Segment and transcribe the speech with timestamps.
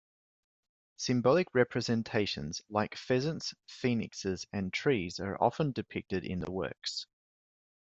[0.97, 7.05] Symbolic representations, like pheasants, phoenixes and trees are often depicted in the works.